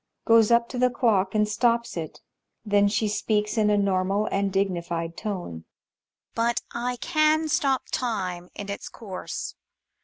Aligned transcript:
[Goes 0.25 0.49
up 0.49 0.67
to 0.69 0.79
the 0.79 0.89
clock 0.89 1.35
and 1.35 1.47
stops 1.47 1.95
it; 1.95 2.21
then 2.65 2.87
she 2.87 3.07
speaks 3.07 3.55
in 3.55 3.69
a 3.69 3.77
normal 3.77 4.27
and 4.31 4.51
dignified 4.51 5.15
tone] 5.15 5.65
But 6.33 6.59
I 6.73 6.95
can 6.95 7.47
stop 7.49 7.83
time 7.91 8.49
in 8.55 8.71
its 8.71 8.89
course. 8.89 9.53